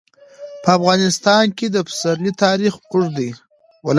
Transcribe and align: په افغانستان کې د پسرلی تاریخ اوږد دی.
په 0.63 0.69
افغانستان 0.77 1.45
کې 1.57 1.67
د 1.69 1.77
پسرلی 1.87 2.31
تاریخ 2.43 2.73
اوږد 2.91 3.11
دی. 3.17 3.29